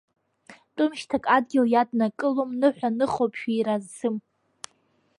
[0.75, 4.15] Тәымшьҭак адгьыл иаднакылом, ныҳәа ныхоуп шәира зцым.